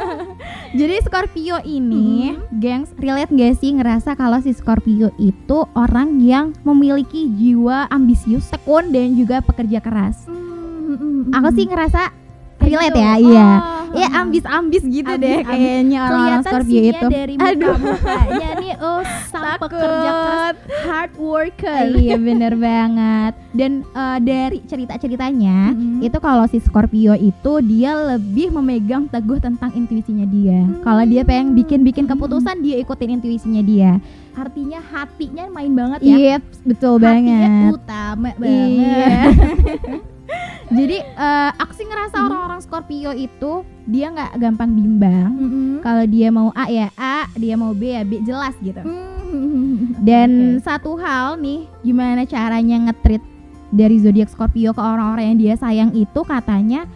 Jadi 0.78 0.94
Scorpio 1.02 1.56
ini, 1.60 2.30
Mhm. 2.30 2.56
gengs, 2.56 2.90
relate 2.96 3.28
gak 3.28 3.58
sih 3.58 3.74
ngerasa 3.74 4.14
kalau 4.14 4.38
si 4.38 4.52
Scorpio 4.52 5.10
itu 5.16 5.58
orang 5.74 6.20
yang 6.20 6.54
memiliki 6.62 7.26
jiwa 7.28 7.84
ambisius, 7.88 8.48
tekun 8.48 8.88
dan 8.88 9.12
juga 9.12 9.40
pekerja 9.40 9.80
keras. 9.80 10.24
Aku 11.30 11.48
sih 11.52 11.66
ngerasa 11.66 12.14
relate 12.60 12.96
ya, 12.96 13.12
iya. 13.16 13.48
Ya 13.92 14.08
ambis-ambis 14.16 14.82
gitu 14.82 15.12
deh 15.12 15.40
Ambis-ambis. 15.40 15.50
kayaknya 15.50 15.98
orang 16.04 16.40
Scorpio 16.42 16.80
itu. 16.84 17.06
dari 17.06 17.34
muka-mukanya 17.34 18.48
nih 18.62 18.74
oh 18.78 19.00
sang 19.26 19.44
Takut. 19.50 19.60
pekerja 19.66 20.10
keras 20.10 20.56
hard 20.80 21.12
worker. 21.16 21.82
iya 21.94 22.16
bener 22.16 22.54
banget. 22.54 23.32
Dan 23.50 23.72
eh, 23.84 24.18
dari 24.20 24.58
cerita-ceritanya 24.62 25.74
Mm-mm. 25.74 26.00
itu 26.00 26.18
kalau 26.18 26.46
si 26.46 26.58
Scorpio 26.58 27.12
itu 27.12 27.52
dia 27.60 27.90
lebih 27.92 28.52
memegang 28.52 29.06
teguh 29.06 29.38
tentang 29.38 29.72
intuisinya 29.72 30.24
dia. 30.24 30.60
Hmm. 30.60 30.80
Kalau 30.80 31.02
dia 31.02 31.22
pengen 31.22 31.54
bikin-bikin 31.54 32.06
keputusan 32.06 32.60
dia 32.60 32.78
ikutin 32.78 33.16
intuisinya 33.16 33.60
dia. 33.60 33.98
Artinya 34.32 34.78
hatinya 34.80 35.44
main 35.48 35.72
banget 35.72 35.98
ya. 36.00 36.14
Iya, 36.14 36.36
betul 36.62 36.96
Hatinya 36.96 37.10
banget. 37.34 37.70
utama 37.74 38.28
Iya. 38.38 39.18
Jadi 40.70 40.96
eh, 41.02 41.50
aku 41.54 41.72
sih 41.72 41.82
ngerasa 41.82 42.16
Hmm. 42.16 42.26
orang-orang 42.30 42.60
Scorpio 42.60 43.10
itu 43.10 43.52
dia 43.84 44.06
nggak 44.08 44.38
gampang 44.38 44.70
bimbang. 44.70 45.30
Mm-mm. 45.32 45.70
Kalau 45.80 46.04
dia 46.06 46.28
mau 46.30 46.54
A 46.54 46.66
ya 46.66 46.88
A, 46.94 47.26
dia 47.34 47.54
mau 47.54 47.72
B 47.72 47.90
ya 47.90 48.02
B 48.02 48.22
jelas 48.22 48.54
gitu. 48.60 48.78
Mm. 48.78 49.98
Dan 50.00 50.30
Oke. 50.58 50.62
satu 50.62 50.94
hal 50.96 51.38
nih, 51.38 51.66
gimana 51.80 52.22
caranya 52.22 52.88
ngetrit 52.88 53.22
dari 53.70 53.98
zodiak 53.98 54.26
Scorpio 54.26 54.70
ke 54.70 54.82
orang-orang 54.82 55.34
yang 55.34 55.38
dia 55.38 55.54
sayang 55.54 55.90
itu 55.92 56.20
katanya 56.22 56.86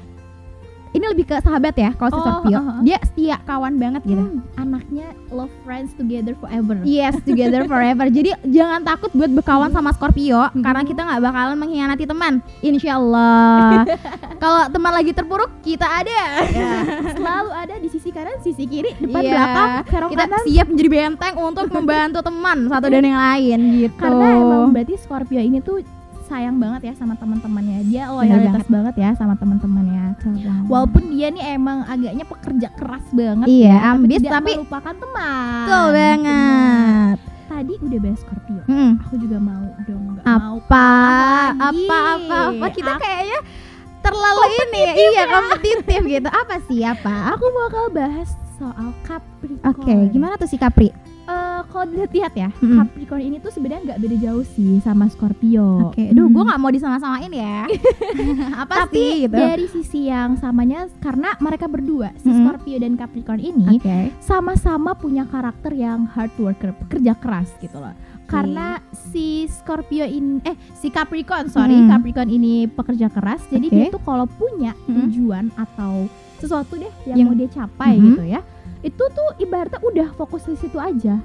ini 0.94 1.04
lebih 1.04 1.26
ke 1.26 1.36
sahabat 1.38 1.74
ya 1.74 1.90
kalau 1.92 2.08
si 2.08 2.14
Oh, 2.14 2.22
Scorpio. 2.24 2.50
uh, 2.50 2.60
uh, 2.60 2.70
uh. 2.70 2.78
Dia 2.80 2.98
setia 3.02 3.36
kawan 3.40 3.74
banget 3.74 4.02
gitu. 4.04 4.22
Hmm, 4.22 4.46
anaknya 4.56 5.06
love 5.28 5.50
friends 5.60 5.90
together 5.92 6.32
forever. 6.34 6.78
Yes, 6.80 7.18
together 7.20 7.66
forever. 7.70 8.06
Jadi 8.06 8.30
jangan 8.46 8.80
takut 8.80 9.10
buat 9.10 9.28
berkawan 9.28 9.70
sama 9.70 9.90
Scorpio 9.90 10.46
Hmm. 10.46 10.62
karena 10.62 10.82
kita 10.82 11.02
nggak 11.02 11.20
bakalan 11.20 11.56
mengkhianati 11.56 12.04
teman. 12.04 12.32
Insya 12.60 12.94
Allah. 12.94 13.82
Kalau 14.42 14.68
teman 14.68 14.92
lagi 14.92 15.10
terpuruk, 15.10 15.50
kita 15.60 15.82
ada. 15.84 16.18
Ya, 16.46 16.72
selalu 17.10 17.50
ada 17.50 17.74
di 17.76 17.88
sisi 17.88 18.08
kanan, 18.08 18.38
sisi 18.38 18.62
kiri, 18.62 18.94
depan 18.94 19.20
Iya. 19.20 19.32
belakang, 19.32 19.70
Kita 20.06 20.24
kanan. 20.24 20.42
siap 20.44 20.66
menjadi 20.68 20.90
benteng 20.90 21.34
untuk 21.36 21.66
membantu 21.70 22.18
teman 22.20 22.58
satu 22.68 22.86
dan 22.86 23.02
yang 23.02 23.18
lain 23.18 23.58
gitu. 23.80 23.96
Karena 23.96 24.26
emang 24.32 24.70
berarti 24.70 24.94
Scorpio 24.96 25.40
ini 25.40 25.58
tuh 25.58 25.82
sayang 26.24 26.56
banget 26.56 26.88
ya 26.88 26.94
sama 26.96 27.14
teman-temannya. 27.14 27.84
Dia 27.84 28.08
loyalitas 28.08 28.64
banget. 28.66 28.94
ya 28.96 29.10
sama 29.14 29.34
teman-temannya. 29.34 30.16
Walaupun 30.66 31.12
dia 31.12 31.28
nih 31.28 31.54
emang 31.54 31.84
agaknya 31.84 32.24
pekerja 32.24 32.68
keras 32.72 33.04
banget. 33.10 33.46
Iya, 33.46 33.68
ya, 33.68 33.78
ambis, 33.90 34.18
tidak 34.18 34.32
tapi- 34.32 34.56
melupakan 34.56 34.94
teman. 34.94 35.64
Betul 35.64 35.86
banget. 35.92 37.16
Benar. 37.16 37.16
Tadi 37.44 37.74
udah 37.78 37.98
bahas 38.00 38.18
Scorpio. 38.18 38.62
Mm. 38.64 38.92
Aku 39.04 39.14
juga 39.20 39.38
mau 39.38 39.64
dong 39.84 40.02
nggak 40.10 40.24
Apa? 40.24 40.38
mau 40.40 40.58
Apa? 40.58 40.86
lagi. 41.60 41.86
Apa? 41.86 41.98
Apa? 42.50 42.66
Kita 42.72 42.90
Aku- 42.90 43.02
kayaknya 43.04 43.38
terlalu 44.00 44.42
ini 44.50 44.80
ya. 44.80 44.92
Iya, 44.96 45.22
kompetitif 45.28 46.00
gitu. 46.02 46.28
Apa 46.28 46.54
sih? 46.66 46.80
Apa? 46.82 47.14
Aku 47.36 47.44
bakal 47.54 47.84
bahas 47.90 48.28
soal 48.54 48.88
Capricorn. 49.02 49.60
Oke, 49.66 49.94
gimana 50.10 50.34
tuh 50.34 50.46
si 50.46 50.56
Capri? 50.56 50.88
Kalau 51.74 51.90
dilihat 51.90 52.30
ya, 52.32 52.54
Mm-mm. 52.54 52.78
Capricorn 52.78 53.18
ini 53.20 53.36
tuh 53.36 53.50
sebenarnya 53.50 53.82
nggak 53.84 53.98
beda 53.98 54.16
jauh 54.20 54.46
sih 54.46 54.78
sama 54.78 55.10
Scorpio. 55.10 55.90
Oke, 55.90 56.06
aduh, 56.06 56.22
Hmm. 56.22 56.32
gue 56.32 56.42
nggak 56.44 56.60
mau 56.60 56.70
disama-samain 56.70 57.26
ya. 57.28 57.66
Apa 58.62 58.86
Tapi 58.86 58.94
sih 58.94 59.10
gitu? 59.26 59.34
dari 59.34 59.66
sisi 59.66 60.00
yang 60.06 60.38
samanya 60.38 60.86
karena 60.96 61.34
mereka 61.36 61.66
berdua 61.66 62.14
si 62.16 62.30
Mm-mm. 62.30 62.46
Scorpio 62.46 62.78
dan 62.78 62.94
Capricorn 62.94 63.42
ini 63.42 63.66
Oke. 63.74 64.14
sama-sama 64.20 64.94
punya 64.94 65.26
karakter 65.26 65.74
yang 65.74 66.06
hard 66.06 66.30
worker, 66.36 66.70
pekerja 66.78 67.12
keras 67.12 67.50
gitu 67.58 67.76
loh. 67.76 67.90
Karena 68.24 68.78
si 68.92 69.44
Scorpio 69.46 70.06
ini 70.06 70.40
eh 70.42 70.54
si 70.72 70.88
Capricorn 70.88 71.50
sorry 71.50 71.74
Mm. 71.76 71.90
Capricorn 71.90 72.30
ini 72.30 72.64
pekerja 72.64 73.06
keras, 73.08 73.42
jadi 73.48 73.66
Oke. 73.66 73.74
dia 73.74 73.86
tuh 73.90 74.00
kalau 74.00 74.24
punya 74.24 74.78
Mm. 74.80 74.94
tujuan 74.96 75.44
atau 75.54 76.06
sesuatu 76.38 76.78
deh 76.78 76.92
yang, 77.04 77.18
Yang- 77.18 77.26
mau 77.26 77.36
dia 77.36 77.50
capai 77.52 77.92
Mhm. 77.94 78.04
gitu 78.06 78.22
ya, 78.26 78.40
itu 78.80 79.02
tuh 79.02 79.28
ibaratnya 79.38 79.80
udah 79.82 80.08
fokus 80.14 80.44
di 80.44 80.56
situ 80.56 80.76
aja, 80.76 81.20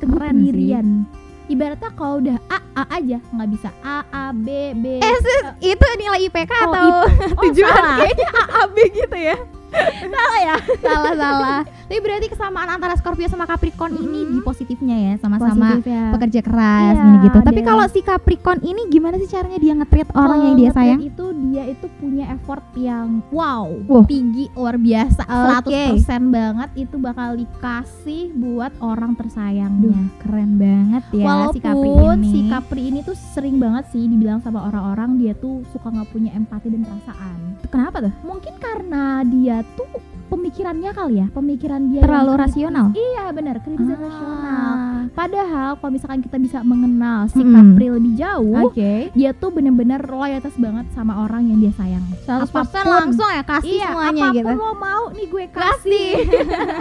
pendirian. 0.00 1.08
Ibaratnya 1.48 1.90
kalau 1.96 2.20
udah 2.20 2.36
A 2.46 2.60
A 2.76 2.84
aja 2.94 3.18
nggak 3.24 3.48
bisa 3.48 3.72
A 3.80 4.04
A 4.04 4.24
B 4.30 4.46
B. 4.76 5.00
Eh, 5.00 5.16
sis, 5.18 5.44
itu 5.64 5.86
nilai 5.96 6.28
IPK 6.28 6.52
Oh, 6.52 6.64
atau 6.68 6.84
Oh, 6.84 7.08
tujuan? 7.48 7.72
salah. 7.72 7.96
Kayaknya 7.98 8.28
AB 8.54 8.76
gitu 8.94 9.16
ya. 9.18 9.36
Salah 9.70 10.38
ya. 10.40 10.56
salah 10.78 11.12
salah. 11.14 11.60
Tapi 11.88 11.98
berarti 11.98 12.26
kesamaan 12.28 12.68
antara 12.70 12.92
Scorpio 12.94 13.24
sama 13.26 13.44
Capricorn 13.44 13.96
ini 13.96 14.20
Mhm. 14.20 14.30
di 14.30 14.38
positifnya 14.40 14.96
ya, 14.98 15.12
sama-sama 15.16 15.72
Positif 15.74 15.88
ya. 15.88 16.12
pekerja 16.12 16.40
keras 16.42 16.92
Iya, 16.92 17.00
gini 17.02 17.16
gitu. 17.22 17.38
Tapi 17.40 17.60
kalau 17.62 17.84
si 17.86 18.00
Capricorn 18.00 18.60
ini 18.62 18.80
gimana 18.86 19.16
sih 19.16 19.24
caranya 19.26 19.56
dia 19.56 19.72
nge-treat 19.74 20.08
orang 20.12 20.38
yang 20.42 20.56
dia 20.56 20.70
sayang? 20.70 21.00
itu 21.00 21.24
dia 21.46 21.64
itu 21.66 21.86
punya 21.96 22.28
effort 22.30 22.60
yang 22.74 23.24
wow, 23.30 23.64
Wow. 23.86 24.04
tinggi 24.04 24.52
luar 24.52 24.76
biasa, 24.76 25.24
Oke. 25.24 25.72
100% 25.96 26.28
banget 26.28 26.68
itu 26.76 26.96
bakal 26.98 27.34
dikasih 27.34 28.32
buat 28.34 28.72
orang 28.78 29.12
tersayangnya. 29.14 29.88
Duh, 29.88 30.04
keren 30.18 30.52
banget 30.54 31.02
ya 31.10 31.24
si 31.48 31.58
Capri 31.58 31.88
Walaupun 31.88 32.16
ini. 32.18 32.28
si 32.28 32.38
Capri 32.46 32.82
ini 32.86 33.00
tuh 33.00 33.16
sering 33.16 33.56
banget 33.56 33.88
sih 33.88 34.04
dibilang 34.04 34.38
sama 34.38 34.62
orang-orang 34.62 35.16
dia 35.16 35.32
tuh 35.32 35.64
suka 35.68 35.88
nggak 35.88 36.08
punya 36.08 36.30
empati 36.32 36.68
dan 36.68 36.84
perasaan. 36.84 37.38
Kenapa 37.66 37.96
tuh? 38.00 38.12
Mungkin 38.22 38.54
karena 38.56 39.04
dia 39.24 39.57
tuh 39.68 39.88
pemikirannya 40.28 40.90
kali 40.90 41.14
ya, 41.16 41.26
pemikiran 41.28 41.88
dia 41.88 42.00
Terlalu 42.00 42.30
kritis. 42.30 42.42
rasional. 42.44 42.86
Iya 42.92 43.24
benar, 43.30 43.56
kritis 43.58 43.86
dan 43.86 43.96
rasional. 43.98 44.44
Ah, 44.44 45.00
Padahal 45.08 45.70
kalau 45.74 45.90
misalkan 45.90 46.20
kita 46.20 46.36
bisa 46.36 46.58
mengenal 46.60 47.26
si 47.26 47.40
Mm-mm. 47.40 47.54
Capri 47.72 47.86
lebih 47.88 48.12
jauh, 48.14 48.60
Oke. 48.62 49.08
dia 49.10 49.30
tuh 49.32 49.48
bener-bener 49.48 49.96
loyalitas 49.98 50.52
banget 50.54 50.84
sama 50.92 51.16
orang 51.18 51.48
yang 51.48 51.58
dia 51.58 51.72
sayang. 51.72 52.04
100% 52.22 52.44
Apa 52.44 52.60
pun. 52.78 52.92
langsung 52.92 53.24
ya 53.26 53.42
kasih 53.42 53.72
iya, 53.72 53.88
semuanya 53.88 54.20
apa 54.22 54.28
pun 54.28 54.36
gitu. 54.36 54.52
lo 54.54 54.72
mau 54.74 55.02
nih 55.10 55.26
gue 55.26 55.44
kasih. 55.48 56.10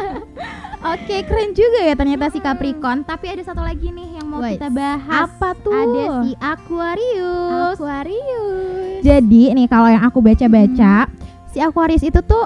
Oke, 0.94 1.18
keren 1.24 1.52
juga 1.52 1.80
ya 1.82 1.96
ternyata 1.96 2.30
si 2.30 2.38
Capricorn. 2.38 3.02
Tapi 3.02 3.26
ada 3.30 3.44
satu 3.44 3.60
lagi 3.60 3.90
nih 3.90 4.08
yang 4.14 4.28
mau 4.28 4.40
Wait, 4.40 4.56
kita 4.56 4.70
bahas. 4.70 5.32
Apa 5.32 5.56
tuh? 5.58 5.74
Ada 5.74 6.04
si 6.22 6.32
Aquarius. 6.38 7.76
Aquarius. 7.76 9.02
Jadi 9.02 9.44
nih 9.54 9.68
kalau 9.68 9.88
yang 9.88 10.04
aku 10.04 10.20
baca-baca, 10.20 11.08
si 11.48 11.58
Aquarius 11.58 12.04
itu 12.04 12.20
tuh 12.22 12.46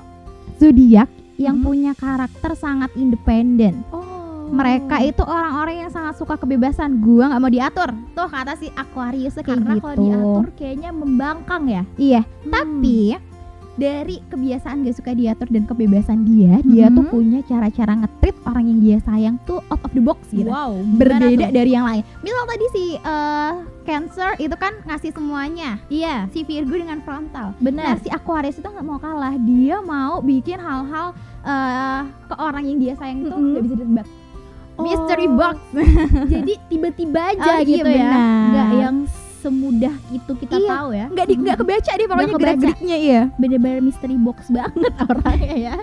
zodiak 0.62 1.10
yang 1.36 1.58
Hmm. 1.58 1.66
punya 1.66 1.92
karakter 1.92 2.54
sangat 2.54 2.94
independen. 2.94 3.82
Oh. 3.90 4.06
Mereka 4.52 5.00
itu 5.02 5.24
orang-orang 5.24 5.82
yang 5.82 5.90
sangat 5.90 6.20
suka 6.20 6.36
kebebasan. 6.36 7.00
Gua 7.00 7.32
nggak 7.32 7.42
mau 7.42 7.50
diatur. 7.50 7.90
Tuh 8.12 8.28
kata 8.28 8.54
si 8.54 8.68
Aquarius 8.76 9.34
kayak 9.34 9.48
karena 9.48 9.74
gitu. 9.74 9.82
kalau 9.82 9.98
diatur 9.98 10.48
kayaknya 10.54 10.90
membangkang 10.92 11.64
ya. 11.66 11.84
Iya, 11.96 12.22
Hmm. 12.22 12.52
tapi 12.52 13.16
dari 13.74 14.20
kebiasaan 14.26 14.84
gak 14.84 14.94
suka 14.94 15.12
diatur 15.12 15.48
dan 15.48 15.64
kebebasan 15.64 16.24
dia, 16.24 16.60
dia 16.62 16.88
tuh 16.88 17.02
Mhm. 17.02 17.10
punya 17.10 17.40
cara-cara 17.42 17.94
nge-treat 17.98 18.38
orang 18.44 18.66
yang 18.66 18.80
dia 18.80 18.98
sayang 19.02 19.36
tuh 19.42 19.64
out 19.66 19.80
of 19.80 19.92
the 19.92 20.00
box 20.00 20.20
gitu. 20.30 20.46
Wow, 20.46 20.76
Berbeda 20.94 21.24
tuh? 21.42 21.52
dari 21.52 21.72
yang 21.72 21.84
lain. 21.84 22.04
Misal 22.20 22.44
tadi 22.46 22.66
si 22.70 22.84
eh, 22.96 23.52
Cancer 23.82 24.32
itu 24.38 24.56
kan 24.56 24.74
ngasih 24.84 25.12
semuanya. 25.12 25.80
Iya, 25.88 26.30
Si 26.30 26.44
Virgo 26.44 26.76
dengan 26.76 27.00
frontal. 27.00 27.52
Nah, 27.52 27.62
benar. 27.62 27.96
si 27.98 28.08
Aquarius 28.08 28.56
itu 28.56 28.66
nggak 28.66 28.84
mau 28.84 28.98
kalah. 28.98 29.34
Dia 29.36 29.80
mau 29.80 30.20
bikin 30.20 30.58
hal-hal 30.58 31.16
eh, 31.42 32.00
ke 32.28 32.36
orang 32.36 32.64
yang 32.64 32.78
dia 32.78 32.94
sayang 32.94 33.24
itu 33.24 33.30
Mm-mm. 33.30 33.50
nggak 33.52 33.64
bisa 33.64 33.76
ditebak. 33.76 34.08
Oh. 34.74 34.84
Mystery 34.84 35.28
box. 35.28 35.58
Jadi 36.34 36.54
tiba-tiba 36.68 37.20
aja 37.30 37.50
Oh, 37.50 37.58
iya, 37.58 37.66
gitu 37.66 37.82
ya. 37.84 37.98
benar. 38.04 38.46
Nggak 38.48 38.70
yang 38.78 38.96
semudah 39.42 39.96
itu 40.10 40.32
kita 40.38 40.56
Iya, 40.56 40.70
tahu 40.70 40.90
ya. 40.92 41.06
Nggak 41.08 41.26
di 41.26 41.36
nggak 41.36 41.58
kebaca 41.58 41.92
deh 41.92 42.06
pokoknya 42.06 42.22
Nggak 42.24 42.32
kebaca. 42.32 42.46
gerak-geriknya 42.54 42.98
iya. 43.00 43.22
Bener-bener 43.36 43.80
mystery 43.80 44.16
box 44.16 44.40
banget 44.56 44.94
orangnya 45.02 45.56
ya. 45.58 45.76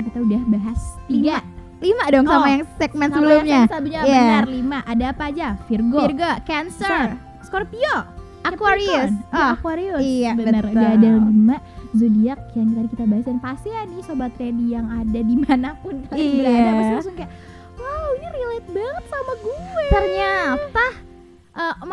kita 0.00 0.18
udah 0.20 0.42
bahas 0.48 0.80
tiga. 1.06 1.36
Lima 1.76 2.04
dong 2.08 2.24
sama 2.24 2.38
Oh, 2.38 2.48
yang 2.50 2.64
segmen 2.74 3.08
Sama 3.08 3.16
sebelumnya. 3.18 3.52
yang 3.54 3.66
sebelumnya 3.66 4.00
Iya. 4.02 4.16
benar 4.18 4.44
lima. 4.46 4.78
Ada 4.84 5.04
apa 5.10 5.22
aja? 5.26 5.48
Virgo, 5.64 6.00
Virgo, 6.02 6.30
Cancer, 6.42 7.06
Scorpio, 7.42 7.96
Aquarius. 8.42 9.10
Capricorn, 9.10 9.32
Oh, 9.32 9.48
Aquarius. 9.50 10.00
iya, 10.00 10.30
benar. 10.32 10.62
Udah 10.62 10.90
ada 10.94 11.08
lima 11.18 11.56
zodiak 11.92 12.40
yang 12.52 12.68
tadi 12.70 12.88
kita 12.88 13.04
bahas 13.04 13.24
dan 13.24 13.38
pasti 13.38 13.68
ya 13.68 13.84
nih 13.84 14.00
sobat 14.00 14.34
ready 14.34 14.66
yang 14.70 14.86
ada 14.88 15.20
di 15.20 15.36
mana 15.36 15.76
pun 15.76 16.02
kalian 16.04 16.26
Iya. 16.26 16.42
berada 16.42 16.70
pasti 16.74 16.92
langsung 16.96 17.14
kayak 17.14 17.30
wow 17.74 18.08
ini 18.12 18.26
relate 18.30 18.68
banget 18.68 19.04
sama 19.06 19.32
gue. 19.36 19.84
ternyata 19.86 20.23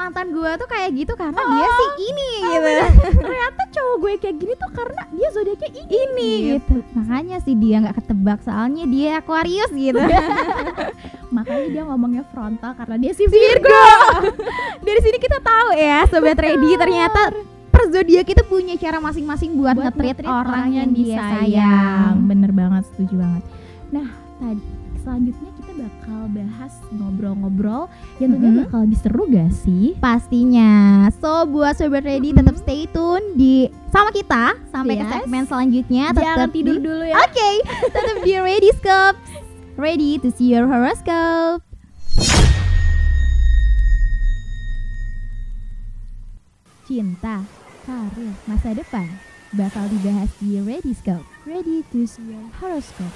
mantan 0.02 0.28
gue 0.32 0.52
tuh 0.58 0.66
kayak 0.66 0.90
gitu 0.96 1.14
karena 1.14 1.38
Oh. 1.38 1.48
dia 1.48 1.68
sih 1.70 1.90
ini 2.04 2.30
gitu. 2.42 2.72
Ternyata 3.22 3.62
cowok 3.70 3.96
gue 3.98 4.14
kayak 4.18 4.36
gini 4.36 4.54
tuh 4.56 4.72
karena 4.72 5.02
dia 5.08 5.28
zodiaknya 5.32 5.70
ini. 5.72 5.86
ini 5.96 6.32
gitu. 6.52 6.76
Makanya 6.92 7.38
sih 7.40 7.54
dia 7.54 7.76
nggak 7.80 7.96
ketebak 7.98 8.40
soalnya 8.42 8.86
dia 8.86 9.10
Aquarius 9.18 9.70
gitu. 9.70 10.02
Makanya 11.36 11.68
dia 11.70 11.84
ngomongnya 11.86 12.24
frontal 12.28 12.74
karena 12.74 12.96
dia 12.98 13.14
si 13.14 13.26
Virgo. 13.26 13.86
Dari 14.86 15.00
sini 15.00 15.18
kita 15.18 15.38
tahu 15.40 15.70
ya 15.74 16.04
sobat 16.06 16.36
ready 16.36 16.72
ternyata 16.76 17.32
per 17.72 17.88
zodiak 17.88 18.28
itu 18.28 18.44
punya 18.44 18.76
cara 18.76 19.00
masing-masing 19.00 19.56
buat, 19.56 19.78
buat 19.78 19.86
nge-treat 19.88 20.18
nge-treat 20.20 20.34
orang 20.34 20.66
yang 20.76 20.90
dia 20.92 21.16
disayang. 21.16 21.32
sayang. 21.40 22.14
Bener 22.26 22.52
banget, 22.52 22.84
setuju 22.92 23.16
banget. 23.16 23.44
Nah, 23.92 24.08
tadi 24.38 24.64
selanjutnya 25.00 25.50
kita 25.54 25.61
bakal 25.82 26.30
bahas 26.30 26.70
ngobrol-ngobrol 26.92 27.90
yang 28.18 28.30
tentunya 28.32 28.54
Mhm. 28.54 28.62
bakal 28.64 28.80
lebih 28.82 29.00
seru 29.00 29.24
gak 29.28 29.52
sih? 29.52 29.98
Pastinya. 29.98 30.72
So 31.18 31.44
buat 31.46 31.74
sobat 31.74 32.04
ready 32.04 32.30
tetap 32.32 32.54
stay 32.56 32.86
tune 32.88 33.34
di 33.34 33.66
sama 33.90 34.10
kita 34.10 34.54
sampai 34.70 34.96
ke 34.96 35.04
Yes. 35.04 35.12
segmen 35.18 35.44
selanjutnya. 35.44 36.06
Jangan 36.12 36.38
Tetap 36.38 36.50
tidur 36.52 36.78
di- 36.78 36.84
dulu 36.84 37.04
ya. 37.04 37.16
Oke, 37.18 37.50
tetap 37.90 38.18
di 38.22 38.34
Ready 38.38 38.72
Scope. 38.74 39.18
Ready 39.74 40.12
to 40.18 40.30
see 40.30 40.48
your 40.48 40.66
horoscope. 40.66 41.66
Cinta, 46.84 47.46
karir, 47.86 48.34
masa 48.46 48.76
depan 48.76 49.08
bakal 49.52 49.88
dibahas 49.88 50.32
di 50.40 50.60
Ready 50.60 50.92
Scope. 50.92 51.24
Ready 51.44 51.84
to 51.92 52.04
see 52.04 52.26
your 52.28 52.48
horoscope. 52.58 53.14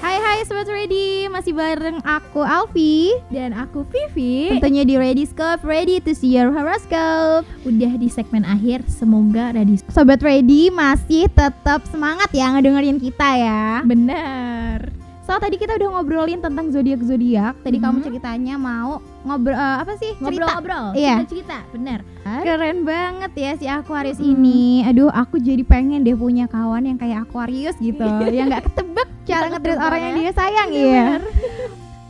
Hai 0.00 0.16
hai 0.16 0.40
sobat 0.48 0.64
ready, 0.64 1.28
masih 1.28 1.52
bareng 1.52 2.00
aku 2.00 2.40
Alfi. 2.40 3.12
Dan 3.28 3.52
aku 3.52 3.84
Vivi. 3.84 4.48
Tentunya 4.48 4.80
di 4.88 4.96
Ready 4.96 5.28
Scope, 5.28 5.60
ready 5.60 6.00
to 6.00 6.16
see 6.16 6.40
your 6.40 6.48
horoscope. 6.48 7.44
Udah 7.68 8.00
di 8.00 8.08
segmen 8.08 8.48
akhir, 8.48 8.88
semoga 8.88 9.52
ready. 9.52 9.76
Sobat 9.92 10.24
ready 10.24 10.72
masih 10.72 11.28
tetap 11.28 11.84
semangat 11.92 12.32
ya 12.32 12.48
ngedengerin 12.48 12.96
kita 12.96 13.28
ya. 13.28 13.84
Benar. 13.84 14.99
So 15.30 15.38
tadi 15.38 15.54
kita 15.54 15.78
udah 15.78 15.94
ngobrolin 15.94 16.42
tentang 16.42 16.74
zodiak 16.74 17.06
zodiak. 17.06 17.54
Tadi 17.62 17.78
Mhm. 17.78 17.84
kamu 17.86 17.98
ceritanya 18.02 18.58
mau 18.58 18.98
ngobrol 19.22 19.54
eh, 19.54 19.76
apa 19.78 19.94
sih? 19.94 20.10
Cerita. 20.18 20.26
Ngobrol-ngobrol, 20.26 20.86
Iya. 20.90 21.22
cerita-cerita, 21.22 21.58
benar. 21.70 21.98
Keren 22.42 22.78
banget 22.82 23.32
ya 23.38 23.50
si 23.54 23.66
Aquarius 23.70 24.18
Mm-mm. 24.18 24.34
ini. 24.34 24.82
Aduh, 24.82 25.06
aku 25.06 25.38
jadi 25.38 25.62
pengen 25.62 26.02
deh 26.02 26.18
punya 26.18 26.50
kawan 26.50 26.82
yang 26.82 26.98
kayak 26.98 27.30
Aquarius 27.30 27.78
gitu. 27.78 28.02
yang 28.28 28.50
nggak 28.50 28.74
ketebak 28.74 29.06
cara 29.30 29.46
ngetrit 29.46 29.70
ketebak 29.70 29.86
orang 29.86 30.00
ya. 30.00 30.04
yang 30.04 30.16
dia 30.18 30.32
sayang 30.34 30.68
Iya, 30.68 30.82
ya. 30.82 30.90
benar. 30.90 31.22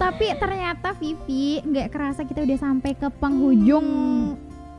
Tapi 0.01 0.27
ternyata 0.35 0.89
Vivi 0.97 1.47
nggak 1.61 1.87
kerasa 1.93 2.25
kita 2.25 2.41
udah 2.41 2.57
sampai 2.59 2.97
ke 2.97 3.09
penghujung 3.13 3.87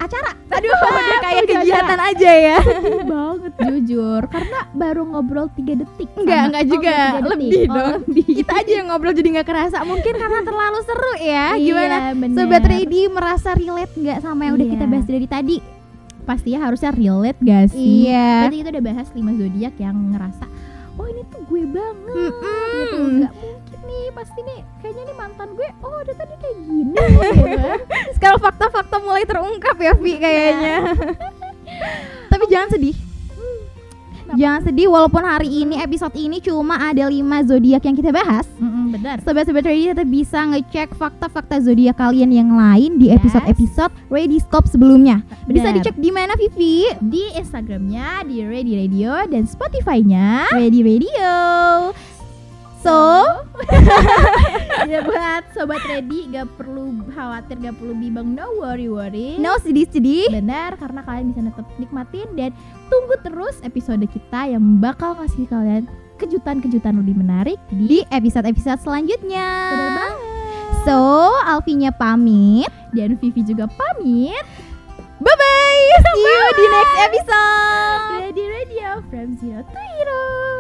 acara. 0.02 0.32
Aduh, 0.52 0.68
udah 0.68 1.20
kayak 1.22 1.44
kegiatan 1.46 1.86
acara. 1.96 2.12
aja 2.12 2.32
ya. 2.34 2.58
Sedih 2.66 3.04
banget 3.04 3.54
jujur, 3.62 4.22
karena 4.28 4.60
baru 4.72 5.02
ngobrol 5.06 5.48
3 5.48 5.62
detik. 5.78 6.10
Enggak, 6.14 6.42
enggak 6.48 6.64
Oh, 6.64 6.70
juga. 6.70 6.92
tiga 6.92 7.06
detik. 7.16 7.30
Lebih 7.32 7.50
Oh, 7.52 7.72
dong. 7.72 7.92
lebih. 8.04 8.26
Kita 8.38 8.54
aja 8.56 8.72
yang 8.74 8.88
ngobrol 8.88 9.14
jadi 9.14 9.30
nggak 9.32 9.48
kerasa. 9.48 9.78
Mungkin 9.82 10.14
karena 10.14 10.40
terlalu 10.48 10.80
seru 10.82 11.14
ya. 11.20 11.46
Gimana? 11.56 11.98
Iya, 12.02 12.12
bener. 12.16 12.36
Sobat 12.36 12.64
Ready 12.64 13.02
merasa 13.08 13.50
relate 13.54 13.94
nggak 13.96 14.20
sama 14.20 14.42
yang 14.44 14.54
udah 14.56 14.66
Iya. 14.66 14.74
kita 14.74 14.86
bahas 14.88 15.06
dari 15.06 15.28
tadi? 15.28 15.58
pastinya 16.22 16.60
harusnya 16.64 16.94
relate 16.94 17.42
gak 17.42 17.74
sih? 17.74 18.06
Iya. 18.06 18.46
Tadi 18.46 18.58
kita 18.58 18.70
udah 18.70 18.86
bahas 18.86 19.08
5 19.10 19.26
zodiak 19.34 19.74
yang 19.76 19.98
ngerasa 20.14 20.46
Oh 20.94 21.06
ini 21.08 21.26
tuh 21.28 21.42
gue 21.44 21.64
banget 21.66 22.14
Mm-mm. 22.30 22.70
gitu 22.78 22.98
Gak 23.20 23.34
mungkin 23.34 23.71
nih 23.92 24.08
pasti 24.16 24.40
nih 24.40 24.60
Kayaknya 24.80 25.04
nih 25.12 25.16
mantan 25.20 25.50
gue 25.60 25.70
Oh 25.84 26.00
udah 26.00 26.16
tadi 26.16 26.36
kayak 26.40 26.58
gini 26.64 26.96
gitu. 26.96 27.60
Sekarang 28.16 28.40
fakta-fakta 28.40 28.96
mulai 29.04 29.24
terungkap 29.28 29.76
ya 29.76 29.94
Vi 30.00 30.14
kayaknya. 30.16 30.78
Tapi 32.32 32.44
jangan 32.48 32.70
sedih. 32.72 32.96
Jangan 34.32 34.64
sedih 34.64 34.88
walaupun 34.88 35.28
hari 35.28 35.68
ini 35.68 35.76
episode 35.84 36.16
ini 36.16 36.40
cuma 36.40 36.80
ada 36.80 37.12
5 37.12 37.20
zodiak 37.52 37.84
yang 37.84 37.96
kita 38.00 38.16
bahas. 38.16 38.48
Mm-mm, 38.64 38.96
Benar 38.96 39.20
Sobat-sobat 39.28 39.68
ready 39.68 39.92
tetap 39.92 40.08
bisa 40.08 40.40
ngecek 40.48 40.96
fakta-fakta 40.96 41.60
zodiak 41.60 42.00
kalian 42.00 42.32
yang 42.32 42.56
lain 42.56 42.96
di 42.96 43.12
episode-episode 43.12 43.92
Ready 44.08 44.40
Scope 44.40 44.72
sebelumnya. 44.72 45.20
Bisa 45.52 45.76
Benar. 45.76 45.84
dicek 45.84 45.96
di 46.00 46.10
mana 46.16 46.34
Vivi? 46.40 46.88
Di 47.04 47.36
Instagramnya 47.36 48.24
Di 48.24 48.48
Ready 48.48 48.88
Radio 48.88 49.20
Dan 49.28 49.44
Spotify-nya 49.44 50.48
Ready 50.56 50.80
Radio. 50.80 51.32
So, 52.82 53.22
Ya 54.92 55.06
buat 55.06 55.46
Sobat 55.54 55.86
Ready 55.86 56.34
Gak 56.34 56.50
perlu 56.58 57.06
khawatir 57.14 57.62
Gak 57.62 57.78
perlu 57.78 57.94
bimbang 57.94 58.34
No 58.34 58.58
worry 58.58 58.90
worry 58.90 59.38
no 59.38 59.54
sedih-sedih. 59.62 60.34
Benar, 60.34 60.82
karena 60.82 61.06
kalian 61.06 61.30
bisa 61.30 61.46
tetap 61.46 61.70
nikmatin 61.78 62.28
dan 62.34 62.50
tunggu 62.90 63.16
terus 63.22 63.62
episode 63.62 64.02
kita 64.10 64.50
yang 64.50 64.82
bakal 64.82 65.14
ngasih 65.14 65.46
kalian 65.46 65.86
kejutan-kejutan 66.18 66.98
lebih 66.98 67.18
menarik 67.18 67.58
di 67.70 68.02
episode-episode 68.10 68.82
selanjutnya. 68.82 69.46
Benar 69.70 69.92
banget. 69.98 70.18
So, 70.82 71.00
Alfinya 71.46 71.94
pamit. 71.94 72.70
dan 72.92 73.16
Vivi 73.16 73.46
juga 73.46 73.70
pamit. 73.72 74.44
Bye 75.22 75.38
bye. 75.38 75.86
See 76.02 76.26
you 76.26 76.42
di 76.52 76.66
next 76.68 76.96
episode. 77.08 78.02
Ready 78.26 78.46
Radio 78.50 78.90
from 79.08 79.28
Zero 79.38 79.62
to 79.62 79.80
Hero. 79.96 80.51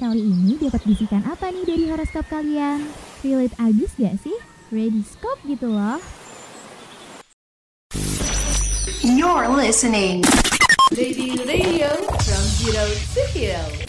Kali 0.00 0.16
ini 0.16 0.56
dapat 0.56 0.80
bisikan 0.88 1.20
apa 1.28 1.52
nih 1.52 1.60
dari 1.68 1.84
horoskop 1.92 2.24
kalian? 2.32 2.88
Relate 3.20 3.52
abis 3.60 3.92
gak 4.00 4.16
sih? 4.24 4.32
Ready 4.72 5.04
scope 5.04 5.36
gitu 5.44 5.68
loh. 5.68 6.00
You're 9.04 9.52
listening. 9.52 10.24
Ready 10.96 11.36
Radio 11.44 11.92
from 12.16 12.44
Zero 12.56 12.88
to 13.12 13.22
Hero. 13.36 13.79